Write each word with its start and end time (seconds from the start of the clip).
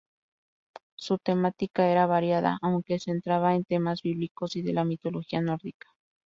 Su 0.95 1.19
temática 1.19 1.87
era 1.91 2.07
variada, 2.07 2.57
aunque 2.63 2.97
centrada 2.97 3.53
en 3.53 3.65
temas 3.65 4.01
bíblicos 4.01 4.55
y 4.55 4.63
de 4.63 4.73
la 4.73 4.83
mitología 4.83 5.41
nórdica. 5.41 5.89